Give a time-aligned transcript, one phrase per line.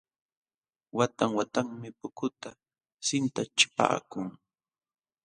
[0.97, 2.49] Watan watanmi pukuta
[3.05, 4.27] sintachipaakun.